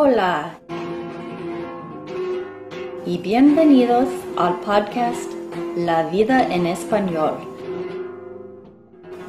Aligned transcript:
Hola 0.00 0.60
y 3.04 3.18
bienvenidos 3.18 4.08
al 4.36 4.60
podcast 4.60 5.28
La 5.76 6.08
vida 6.08 6.54
en 6.54 6.68
español, 6.68 7.34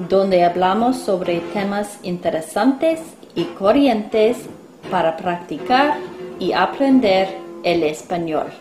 donde 0.07 0.43
hablamos 0.43 0.95
sobre 0.97 1.39
temas 1.53 1.99
interesantes 2.03 2.99
y 3.33 3.45
corrientes 3.45 4.47
para 4.91 5.17
practicar 5.17 5.97
y 6.39 6.51
aprender 6.51 7.29
el 7.63 7.81
español. 7.81 8.51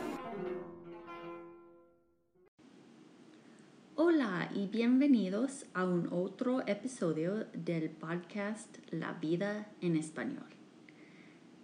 Hola 3.97 4.49
y 4.55 4.67
bienvenidos 4.69 5.67
a 5.75 5.85
un 5.85 6.09
otro 6.11 6.67
episodio 6.67 7.45
del 7.53 7.91
podcast 7.91 8.79
La 8.93 9.13
vida 9.13 9.67
en 9.83 9.97
español. 9.97 10.58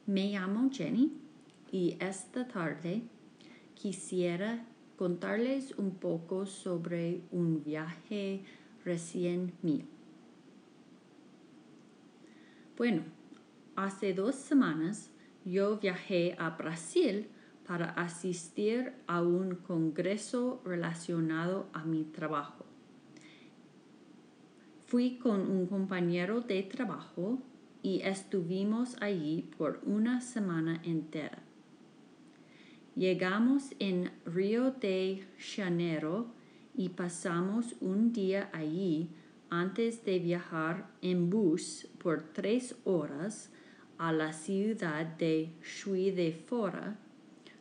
Me 0.06 0.32
llamo 0.32 0.68
Jenny 0.70 1.12
y 1.72 1.96
esta 1.98 2.46
tarde 2.46 3.04
quisiera 3.74 4.66
contarles 4.98 5.72
un 5.78 5.92
poco 5.94 6.44
sobre 6.44 7.22
un 7.30 7.64
viaje 7.64 8.44
recién 8.84 9.54
mío. 9.62 9.86
Bueno, 12.76 13.02
hace 13.76 14.12
dos 14.12 14.34
semanas 14.34 15.10
yo 15.46 15.78
viajé 15.78 16.36
a 16.38 16.50
Brasil 16.50 17.28
para 17.66 17.86
asistir 17.88 18.92
a 19.06 19.22
un 19.22 19.54
congreso 19.54 20.60
relacionado 20.66 21.70
a 21.72 21.82
mi 21.86 22.04
trabajo. 22.04 22.66
Fui 24.86 25.16
con 25.16 25.50
un 25.50 25.66
compañero 25.66 26.42
de 26.42 26.62
trabajo 26.62 27.38
y 27.84 28.00
estuvimos 28.00 28.96
allí 29.02 29.50
por 29.58 29.82
una 29.84 30.22
semana 30.22 30.80
entera. 30.84 31.42
Llegamos 32.96 33.74
en 33.78 34.10
Río 34.24 34.70
de 34.70 35.22
Janeiro 35.38 36.28
y 36.74 36.88
pasamos 36.88 37.76
un 37.82 38.10
día 38.10 38.48
allí 38.54 39.10
antes 39.50 40.02
de 40.02 40.18
viajar 40.18 40.88
en 41.02 41.28
bus 41.28 41.86
por 41.98 42.22
tres 42.32 42.74
horas 42.84 43.50
a 43.98 44.12
la 44.12 44.32
ciudad 44.32 45.04
de 45.04 45.52
Chuy 45.60 46.10
de 46.10 46.32
Fora, 46.32 46.96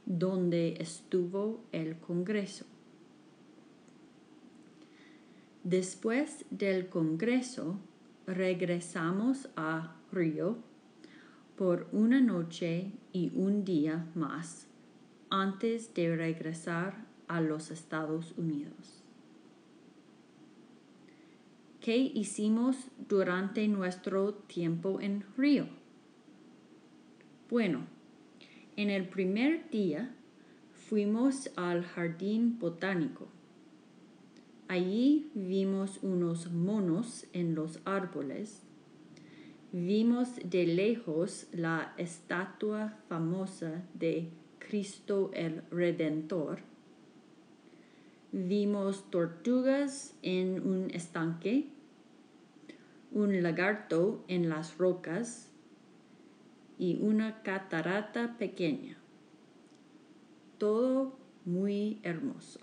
donde 0.05 0.75
estuvo 0.79 1.65
el 1.73 1.97
Congreso. 1.97 2.65
Después 5.65 6.45
del 6.49 6.87
Congreso, 6.87 7.77
regresamos 8.25 9.49
a 9.57 9.97
Río 10.13 10.57
por 11.55 11.87
una 11.91 12.21
noche 12.21 12.91
y 13.11 13.31
un 13.35 13.65
día 13.65 14.07
más 14.15 14.67
antes 15.29 15.93
de 15.93 16.15
regresar 16.15 17.05
a 17.27 17.41
los 17.41 17.71
Estados 17.71 18.33
Unidos. 18.37 19.03
¿Qué 21.79 21.97
hicimos 21.97 22.77
durante 23.09 23.67
nuestro 23.67 24.33
tiempo 24.33 25.01
en 25.01 25.25
Río? 25.35 25.67
Bueno, 27.49 27.85
en 28.77 28.89
el 28.89 29.09
primer 29.09 29.69
día 29.69 30.15
fuimos 30.87 31.51
al 31.55 31.83
jardín 31.83 32.57
botánico. 32.57 33.27
Allí 34.67 35.29
vimos 35.33 35.99
unos 36.01 36.51
monos 36.51 37.27
en 37.33 37.53
los 37.53 37.79
árboles. 37.85 38.63
Vimos 39.75 40.35
de 40.45 40.67
lejos 40.67 41.47
la 41.51 41.95
estatua 41.97 42.93
famosa 43.09 43.81
de 43.95 44.29
Cristo 44.59 45.31
el 45.33 45.63
Redentor. 45.71 46.59
Vimos 48.31 49.09
tortugas 49.09 50.13
en 50.21 50.61
un 50.61 50.91
estanque, 50.91 51.69
un 53.13 53.41
lagarto 53.41 54.23
en 54.27 54.47
las 54.47 54.77
rocas 54.77 55.49
y 56.77 56.99
una 57.01 57.41
catarata 57.41 58.37
pequeña. 58.37 58.95
Todo 60.59 61.17
muy 61.45 61.99
hermoso. 62.03 62.59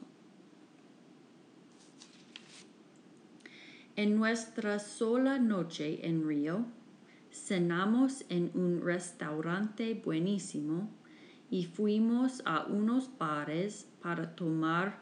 En 3.97 4.17
nuestra 4.17 4.79
sola 4.79 5.41
noche 5.41 6.07
en 6.07 6.25
Río, 6.29 6.67
cenamos 7.41 8.25
en 8.29 8.51
un 8.55 8.83
restaurante 8.83 9.95
buenísimo 9.95 10.91
y 11.51 11.65
fuimos 11.65 12.43
a 12.45 12.67
unos 12.67 13.11
bares 13.19 13.89
para 14.03 14.37
tomar 14.37 15.01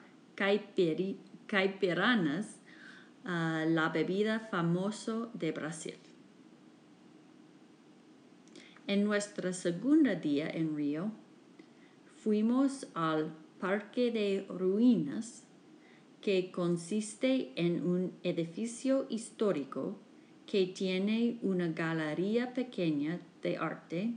caipiranas, 1.46 2.60
ah, 3.24 3.64
la 3.68 3.88
bebida 3.90 4.40
famosa 4.40 5.28
de 5.34 5.52
Brasil. 5.52 5.98
En 8.86 9.04
nuestra 9.04 9.52
segunda 9.52 10.14
día 10.14 10.48
en 10.48 10.74
Río, 10.74 11.10
fuimos 12.22 12.86
al 12.94 13.34
Parque 13.60 14.10
de 14.10 14.46
Ruinas, 14.48 15.44
que 16.22 16.50
consiste 16.50 17.52
en 17.56 17.86
un 17.86 18.12
edificio 18.22 19.06
histórico 19.08 19.98
que 20.50 20.66
tiene 20.66 21.38
una 21.42 21.68
galería 21.68 22.52
pequeña 22.54 23.20
de 23.42 23.58
arte 23.58 24.14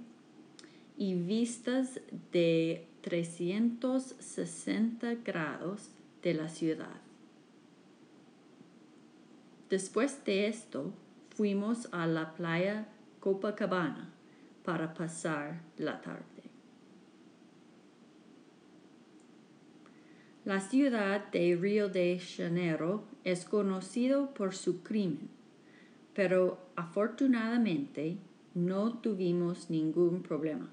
y 0.98 1.16
vistas 1.16 2.00
de 2.32 2.88
360 3.02 5.16
grados 5.26 5.90
de 6.24 6.34
la 6.34 6.48
ciudad. 6.48 7.02
Después 9.70 10.24
de 10.24 10.48
esto, 10.48 10.94
fuimos 11.36 11.90
a 11.92 12.08
la 12.08 12.34
playa 12.34 12.88
Copacabana 13.20 14.14
para 14.64 14.94
pasar 14.94 15.62
la 15.78 16.02
tarde. 16.02 16.24
La 20.46 20.62
ciudad 20.62 21.30
de 21.32 21.58
Río 21.60 21.90
de 21.90 22.18
Janeiro 22.20 23.04
es 23.26 23.44
conocido 23.44 24.34
por 24.34 24.56
su 24.56 24.82
crimen, 24.82 25.41
pero 26.14 26.60
afortunadamente 26.76 28.18
no 28.54 29.00
tuvimos 29.00 29.70
ningún 29.70 30.22
problema. 30.22 30.70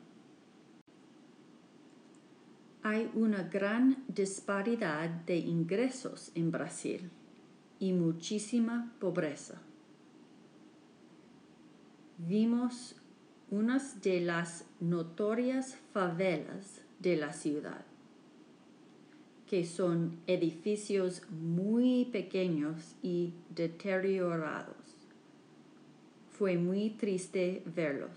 Hay 2.83 3.11
una 3.15 3.43
gran 3.43 4.05
disparidad 4.09 5.09
de 5.09 5.37
ingresos 5.37 6.33
en 6.35 6.51
Brasil 6.51 7.11
y 7.79 7.93
muchísima 7.93 8.93
pobreza. 8.99 9.61
Vimos 12.17 12.97
unas 13.51 14.03
de 14.03 14.21
las 14.21 14.65
notorias 14.81 15.77
favelas 15.93 16.83
de 16.99 17.17
la 17.17 17.33
ciudad, 17.33 17.85
que 19.47 19.65
son 19.65 20.19
edificios 20.27 21.23
muy 21.31 22.07
pequeños 22.07 22.97
y 23.03 23.35
deteriorados. 23.55 24.78
Fue 26.39 26.57
muy 26.57 26.91
triste 26.91 27.65
verlos. 27.67 28.11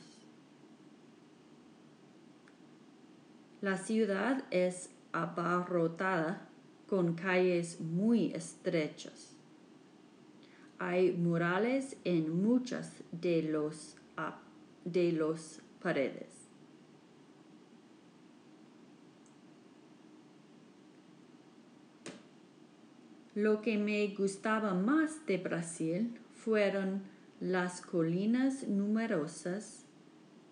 La 3.62 3.78
ciudad 3.78 4.44
es 4.52 4.92
abarrotada 5.12 6.48
con 6.88 7.16
calles 7.16 7.82
muy 7.82 8.32
estrechas. 8.34 9.34
Hay 10.78 11.14
murales 11.14 11.98
en 12.04 12.44
muchas 12.44 12.94
de 13.12 13.42
los 13.42 13.96
de 14.86 15.12
los 15.12 15.60
paredes. 15.82 16.30
Lo 23.34 23.62
que 23.62 23.78
me 23.78 24.08
gustaba 24.10 24.76
más 24.76 25.26
de 25.26 25.38
Brasil 25.38 26.20
fueron 26.36 27.11
las 27.42 27.82
colinas 27.82 28.68
numerosas, 28.68 29.84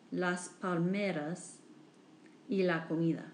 las 0.09 0.49
palmeras 0.49 1.59
y 2.47 2.63
la 2.63 2.87
comida. 2.87 3.31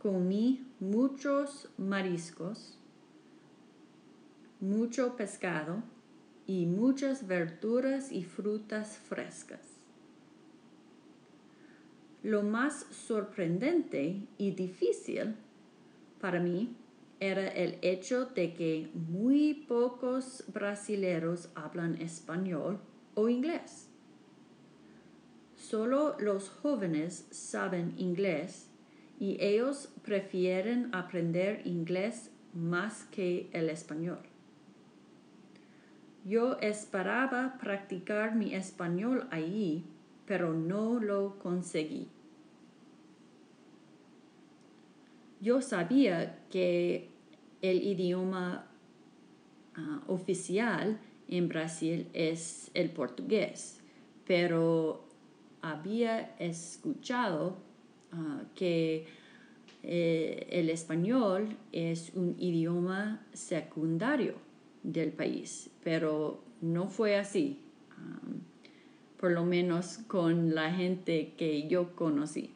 Comí 0.00 0.66
muchos 0.80 1.70
mariscos, 1.78 2.80
mucho 4.58 5.14
pescado 5.14 5.84
y 6.48 6.66
muchas 6.66 7.28
verduras 7.28 8.10
y 8.10 8.24
frutas 8.24 8.98
frescas. 8.98 9.60
Lo 12.24 12.42
más 12.42 12.86
sorprendente 12.90 14.26
y 14.36 14.50
difícil 14.50 15.36
para 16.20 16.40
mí 16.40 16.74
era 17.22 17.46
el 17.46 17.78
hecho 17.82 18.26
de 18.26 18.52
que 18.52 18.90
muy 18.94 19.54
pocos 19.54 20.42
brasileros 20.48 21.50
hablan 21.54 22.02
español 22.02 22.80
o 23.14 23.28
inglés. 23.28 23.88
solo 25.54 26.16
los 26.18 26.50
jóvenes 26.50 27.28
saben 27.30 27.94
inglés 27.96 28.68
y 29.20 29.36
ellos 29.40 29.88
prefieren 30.02 30.92
aprender 30.92 31.64
inglés 31.64 32.32
más 32.52 33.04
que 33.04 33.48
el 33.52 33.70
español. 33.70 34.18
Yo 36.24 36.58
esperaba 36.60 37.56
practicar 37.60 38.34
mi 38.34 38.52
español 38.52 39.28
allí, 39.30 39.84
pero 40.26 40.52
no 40.52 40.98
lo 40.98 41.38
conseguí. 41.38 42.08
Yo 45.40 45.60
sabía 45.60 46.46
que 46.50 47.11
el 47.62 47.82
idioma 47.82 48.66
ah, 49.76 50.02
oficial 50.08 50.98
en 51.28 51.48
Brasil 51.48 52.08
es 52.12 52.70
el 52.74 52.90
portugués, 52.90 53.80
pero 54.26 55.04
había 55.62 56.34
escuchado 56.38 57.56
ah, 58.12 58.42
que 58.54 59.06
eh, 59.84 60.46
el 60.50 60.68
español 60.70 61.56
es 61.70 62.12
un 62.14 62.36
idioma 62.38 63.24
secundario 63.32 64.34
del 64.82 65.12
país, 65.12 65.70
pero 65.82 66.42
no 66.60 66.88
fue 66.88 67.16
así, 67.16 67.60
ah, 67.92 68.20
por 69.18 69.30
lo 69.30 69.44
menos 69.44 69.98
con 70.08 70.54
la 70.54 70.72
gente 70.72 71.34
que 71.36 71.68
yo 71.68 71.94
conocí. 71.94 72.50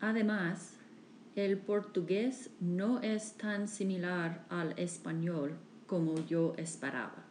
Además, 0.00 0.79
el 1.36 1.58
portugués 1.58 2.50
no 2.60 3.00
es 3.00 3.34
tan 3.34 3.68
similar 3.68 4.44
al 4.48 4.78
español 4.78 5.56
como 5.86 6.24
yo 6.26 6.54
esperaba. 6.56 7.24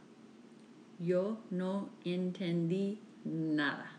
Yo 1.00 1.40
no 1.50 1.90
entendí 2.04 3.00
nada. 3.24 3.92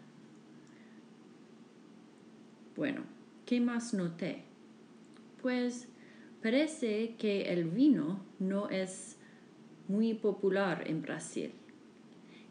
Bueno, 2.76 3.02
¿qué 3.46 3.60
más 3.60 3.94
noté? 3.94 4.44
Pues 5.42 5.88
parece 6.42 7.14
que 7.16 7.52
el 7.52 7.64
vino 7.64 8.24
no 8.38 8.68
es 8.68 9.18
muy 9.88 10.14
popular 10.14 10.84
en 10.86 11.02
Brasil 11.02 11.52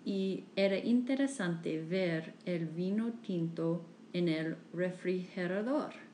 y 0.05 0.43
era 0.55 0.77
interesante 0.77 1.81
ver 1.81 2.33
el 2.45 2.65
vino 2.65 3.13
tinto 3.21 3.85
en 4.13 4.27
el 4.27 4.57
refrigerador. 4.73 6.08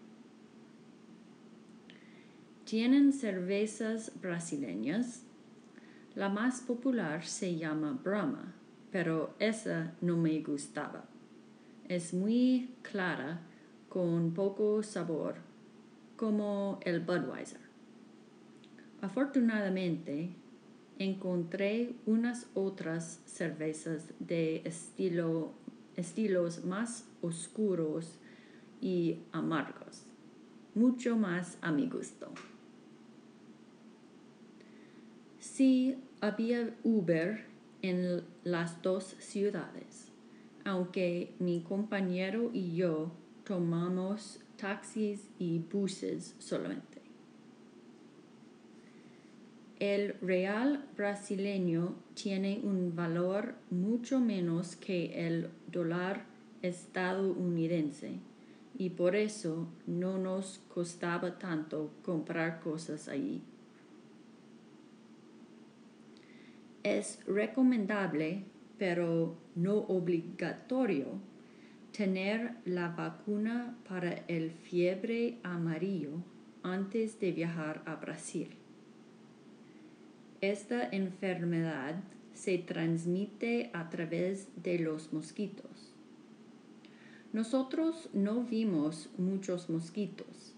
Tienen 2.65 3.13
cervezas 3.13 4.11
brasileñas. 4.19 5.21
La 6.15 6.29
más 6.29 6.61
popular 6.61 7.23
se 7.23 7.57
llama 7.57 7.99
Brahma, 8.03 8.55
pero 8.91 9.35
esa 9.37 9.93
no 10.01 10.17
me 10.17 10.39
gustaba. 10.41 11.05
Es 11.87 12.11
muy 12.11 12.71
clara, 12.81 13.41
con 13.87 14.33
poco 14.33 14.81
sabor, 14.81 15.35
como 16.15 16.79
el 16.81 17.01
Budweiser. 17.01 17.61
Afortunadamente, 18.99 20.31
encontré 20.97 21.93
unas 22.07 22.47
otras 22.55 23.21
cervezas 23.27 24.07
de 24.17 24.63
estilo, 24.65 25.53
estilos 25.95 26.65
más 26.65 27.07
oscuros 27.21 28.17
y 28.81 29.19
amargos, 29.31 30.07
mucho 30.73 31.15
más 31.15 31.59
a 31.61 31.71
mi 31.71 31.87
gusto. 31.87 32.33
Sí 35.45 35.95
había 36.21 36.75
Uber 36.83 37.45
en 37.83 38.23
las 38.43 38.81
dos 38.81 39.15
ciudades, 39.19 40.11
aunque 40.65 41.33
mi 41.39 41.61
compañero 41.61 42.49
y 42.51 42.75
yo 42.75 43.11
tomamos 43.45 44.41
taxis 44.57 45.29
y 45.37 45.59
buses 45.59 46.35
solamente. 46.39 46.99
El 49.79 50.15
real 50.19 50.83
brasileño 50.97 51.95
tiene 52.15 52.59
un 52.63 52.95
valor 52.95 53.53
mucho 53.69 54.19
menos 54.19 54.75
que 54.75 55.27
el 55.27 55.51
dólar 55.71 56.25
estadounidense 56.63 58.19
y 58.77 58.89
por 58.89 59.15
eso 59.15 59.67
no 59.85 60.17
nos 60.17 60.59
costaba 60.73 61.37
tanto 61.37 61.91
comprar 62.03 62.59
cosas 62.61 63.07
allí. 63.07 63.43
Es 66.85 67.17
recomendable, 67.25 68.43
pero 68.77 69.35
no 69.55 69.73
obligatorio, 69.73 71.19
tener 71.91 72.57
la 72.63 72.89
vacuna 72.89 73.75
para 73.89 74.23
el 74.27 74.51
fiebre 74.51 75.39
amarillo 75.41 76.11
antes 76.61 77.19
de 77.19 77.31
viajar 77.31 77.81
a 77.87 77.95
Brasil. 77.95 78.49
Esta 80.41 80.87
enfermedad 80.87 82.03
se 82.35 82.59
transmite 82.59 83.71
a 83.73 83.89
través 83.89 84.49
de 84.61 84.77
los 84.77 85.11
mosquitos. 85.11 85.91
Nosotros 87.33 88.11
no 88.13 88.43
vimos 88.43 89.09
muchos 89.17 89.71
mosquitos. 89.71 90.53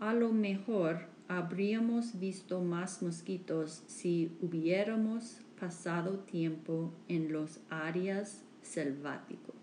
A 0.00 0.14
lo 0.14 0.32
mejor 0.32 1.17
habríamos 1.28 2.18
visto 2.18 2.62
más 2.62 3.02
mosquitos 3.02 3.82
si 3.86 4.32
hubiéramos 4.40 5.42
pasado 5.60 6.20
tiempo 6.20 6.92
en 7.06 7.32
los 7.32 7.60
áreas 7.68 8.42
selváticos. 8.62 9.54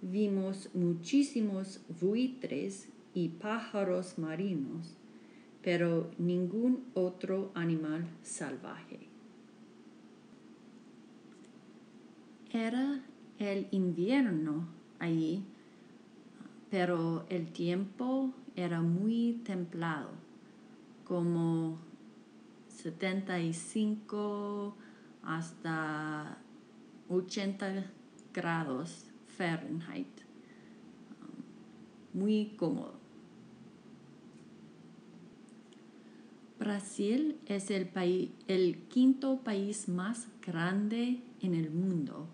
Vimos 0.00 0.70
muchísimos 0.74 1.80
buitres 2.00 2.88
y 3.14 3.28
pájaros 3.28 4.18
marinos, 4.18 4.96
pero 5.62 6.10
ningún 6.18 6.84
otro 6.94 7.52
animal 7.54 8.06
salvaje. 8.22 9.00
Era 12.52 13.02
el 13.38 13.66
invierno 13.70 14.68
allí, 14.98 15.42
pero 16.74 17.24
el 17.28 17.52
tiempo 17.52 18.34
era 18.56 18.82
muy 18.82 19.40
templado, 19.44 20.10
como 21.04 21.78
75 22.66 24.74
hasta 25.22 26.36
80 27.08 27.84
grados 28.32 29.06
Fahrenheit. 29.38 30.08
Muy 32.12 32.56
cómodo. 32.56 32.94
Brasil 36.58 37.38
es 37.46 37.70
el, 37.70 37.88
el 38.48 38.78
quinto 38.88 39.44
país 39.44 39.88
más 39.88 40.26
grande 40.44 41.22
en 41.40 41.54
el 41.54 41.70
mundo 41.70 42.26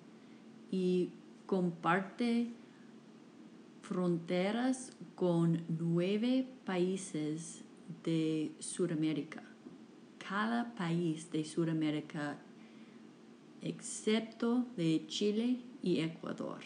y 0.71 1.11
comparte 1.45 2.55
fronteras 3.91 4.93
con 5.17 5.65
nueve 5.69 6.47
países 6.65 7.65
de 8.05 8.53
Sudamérica. 8.61 9.43
Cada 10.29 10.73
país 10.77 11.29
de 11.33 11.45
Sudamérica 11.45 12.39
excepto 13.61 14.65
de 14.77 15.05
Chile 15.09 15.59
y 15.83 15.99
Ecuador. 15.99 16.61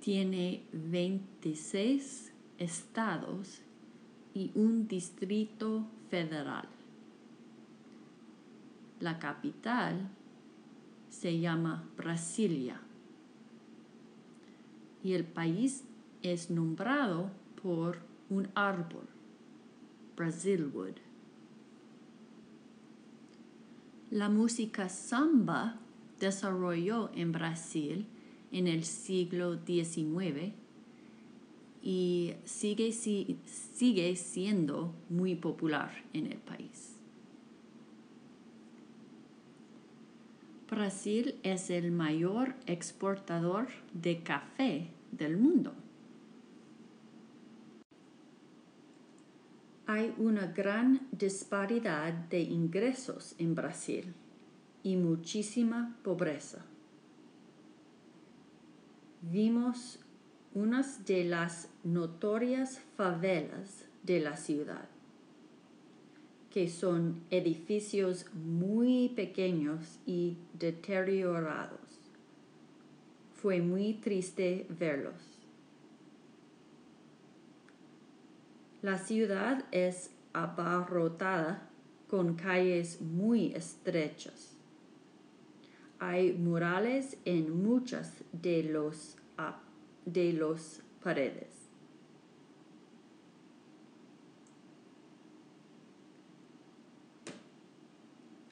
Tiene 0.00 0.64
26 0.72 2.32
estados 2.58 3.62
y 4.34 4.50
un 4.56 4.88
distrito 4.88 5.86
federal. 6.10 6.68
La 8.98 9.20
capital 9.20 10.10
se 11.12 11.38
llama 11.38 11.84
Brasilia 11.96 12.80
y 15.04 15.12
el 15.12 15.24
país 15.24 15.84
es 16.22 16.50
nombrado 16.50 17.30
por 17.62 17.98
un 18.30 18.48
árbol, 18.54 19.06
Brasilwood. 20.16 20.94
La 24.10 24.28
música 24.30 24.88
samba 24.88 25.78
desarrolló 26.18 27.10
en 27.14 27.32
Brasil 27.32 28.06
en 28.50 28.66
el 28.66 28.84
siglo 28.84 29.58
XIX 29.66 30.54
y 31.82 32.34
sigue, 32.44 32.92
sigue 32.92 34.16
siendo 34.16 34.94
muy 35.10 35.34
popular 35.34 36.04
en 36.12 36.26
el 36.26 36.38
país. 36.38 36.91
Brasil 40.72 41.38
es 41.42 41.68
el 41.68 41.90
mayor 41.90 42.54
exportador 42.64 43.68
de 43.92 44.22
café 44.22 44.88
del 45.10 45.36
mundo. 45.36 45.74
Hay 49.86 50.14
una 50.16 50.46
gran 50.46 51.06
disparidad 51.12 52.14
de 52.14 52.40
ingresos 52.40 53.34
en 53.36 53.54
Brasil 53.54 54.14
y 54.82 54.96
muchísima 54.96 55.94
pobreza. 56.02 56.64
Vimos 59.20 59.98
unas 60.54 61.04
de 61.04 61.24
las 61.24 61.68
notorias 61.84 62.80
favelas 62.96 63.84
de 64.04 64.20
la 64.20 64.38
ciudad, 64.38 64.88
que 66.52 66.68
son 66.68 67.22
edificios 67.30 68.26
muy 68.34 69.08
pequeños 69.08 69.98
y 70.04 70.36
deteriorados. 70.52 71.80
Fue 73.34 73.62
muy 73.62 73.94
triste 73.94 74.66
verlos. 74.68 75.14
La 78.82 78.98
ciudad 78.98 79.64
es 79.70 80.10
abarrotada 80.34 81.70
con 82.06 82.34
calles 82.34 83.00
muy 83.00 83.54
estrechas. 83.54 84.54
Hay 86.00 86.34
murales 86.34 87.16
en 87.24 87.62
muchas 87.62 88.12
de 88.32 88.64
los, 88.64 89.16
de 90.04 90.32
los 90.34 90.82
paredes. 91.02 91.61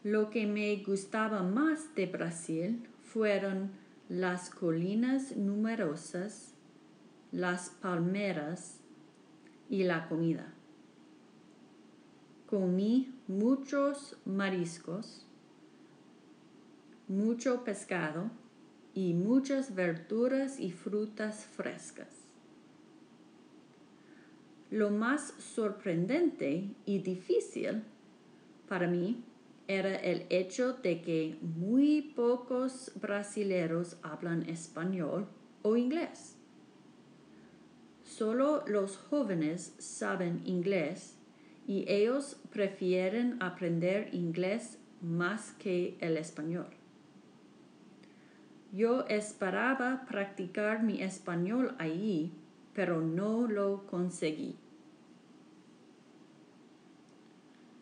Lo 0.03 0.31
que 0.31 0.47
me 0.47 0.77
gustaba 0.77 1.43
más 1.43 1.95
de 1.95 2.07
Brasil 2.07 2.89
fueron 3.03 3.71
las 4.09 4.49
colinas 4.49 5.37
numerosas, 5.37 6.55
las 7.33 7.69
palmeras 7.69 8.81
y 9.69 9.85
la 9.85 10.09
comida. 10.09 10.55
Comí 12.47 13.13
muchos 13.29 14.17
mariscos, 14.25 15.27
mucho 17.07 17.63
pescado 17.63 18.31
y 18.95 19.13
muchas 19.13 19.75
verduras 19.75 20.59
y 20.59 20.73
frutas 20.73 21.45
frescas. 21.45 22.09
Lo 24.71 24.91
más 24.91 25.35
sorprendente 25.39 26.71
y 26.87 27.01
difícil 27.01 27.83
para 28.67 28.87
mí 28.87 29.25
era 29.71 29.95
el 29.95 30.27
hecho 30.31 30.73
de 30.73 31.01
que 31.01 31.39
muy 31.43 32.03
pocos 32.03 32.91
brasileros 32.97 33.99
hablan 34.03 34.49
español 34.49 35.29
o 35.63 35.77
inglés. 35.77 36.37
Solo 38.03 38.65
los 38.67 38.97
jóvenes 38.97 39.77
saben 39.79 40.43
inglés 40.45 41.17
y 41.69 41.85
ellos 41.87 42.37
prefieren 42.51 43.41
aprender 43.41 44.13
inglés 44.13 44.81
más 45.01 45.53
que 45.53 45.97
el 46.01 46.17
español. 46.17 46.67
Yo 48.73 49.07
esperaba 49.07 50.05
practicar 50.09 50.83
mi 50.83 51.01
español 51.01 51.77
allí, 51.79 52.33
pero 52.75 53.01
no 53.01 53.47
lo 53.47 53.87
conseguí. 53.87 54.57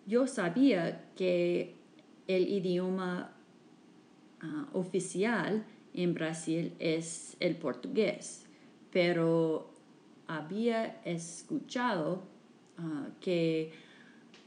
Yo 0.07 0.27
sabía 0.27 1.05
que 1.17 1.78
el 2.29 2.49
idioma 2.49 3.33
ah, 4.41 4.69
oficial 4.75 5.65
en 5.95 6.15
Brasil 6.15 6.73
es 6.79 7.37
el 7.41 7.57
portugués, 7.57 8.47
pero 8.93 9.71
había 10.29 11.01
escuchado 11.05 12.23
ah, 12.77 13.09
que 13.21 13.73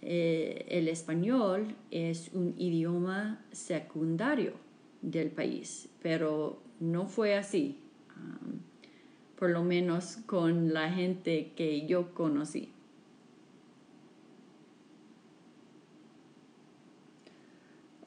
eh, 0.03 0.65
el 0.69 0.87
español 0.87 1.75
es 1.89 2.29
un 2.33 2.55
idioma 2.57 3.43
secundario 3.51 4.53
del 5.01 5.29
país, 5.31 5.89
pero 6.01 6.61
no 6.79 7.07
fue 7.07 7.35
así, 7.35 7.77
por 9.37 9.49
lo 9.49 9.63
menos 9.63 10.17
con 10.27 10.73
la 10.73 10.91
gente 10.91 11.51
que 11.55 11.87
yo 11.87 12.13
conocí. 12.13 12.69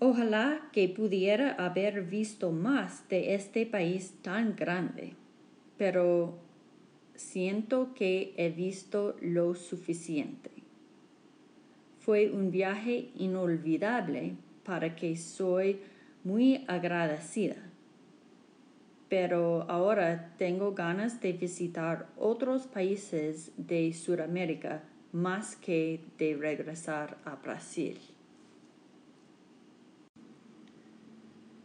Ojalá 0.06 0.68
que 0.70 0.86
pudiera 0.90 1.52
haber 1.52 2.02
visto 2.02 2.52
más 2.52 3.08
de 3.08 3.34
este 3.34 3.64
país 3.64 4.12
tan 4.20 4.54
grande, 4.54 5.14
pero 5.78 6.36
siento 7.14 7.94
que 7.94 8.34
he 8.36 8.50
visto 8.50 9.16
lo 9.22 9.54
suficiente. 9.54 10.50
Fue 12.00 12.30
un 12.30 12.50
viaje 12.50 13.12
inolvidable 13.16 14.34
para 14.62 14.94
que 14.94 15.16
soy 15.16 15.80
muy 16.22 16.66
agradecida. 16.68 17.56
Pero 19.08 19.62
ahora 19.70 20.34
tengo 20.36 20.74
ganas 20.74 21.18
de 21.22 21.32
visitar 21.32 22.08
otros 22.18 22.66
países 22.66 23.52
de 23.56 23.90
Sudamérica 23.94 24.82
más 25.12 25.56
que 25.56 26.04
de 26.18 26.36
regresar 26.36 27.16
a 27.24 27.36
Brasil. 27.36 27.98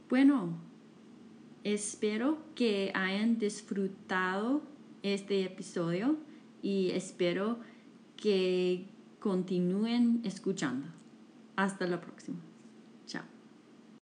Bueno, 0.10 0.58
espero 1.63 2.39
que 2.56 2.92
hayan 2.96 3.38
disfrutado 3.38 4.63
este 5.04 5.44
episodio 5.44 6.18
y 6.63 6.89
espero 6.92 7.60
que 8.18 8.88
continúen 9.20 10.22
escuchando. 10.24 10.88
Hasta 11.56 11.86
la 11.86 12.01
próxima. 12.01 12.49